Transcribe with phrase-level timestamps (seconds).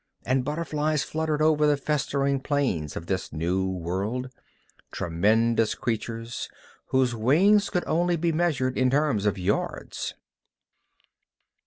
[0.25, 4.31] And butterflies fluttered over the festering plains of this new world,
[4.91, 6.49] tremendous creatures
[6.87, 10.15] whose wings could only be measured in terms of yards.